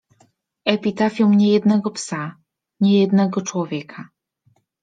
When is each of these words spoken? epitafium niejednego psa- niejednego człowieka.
epitafium 0.73 1.31
niejednego 1.35 1.91
psa- 1.91 2.35
niejednego 2.81 3.41
człowieka. 3.41 4.09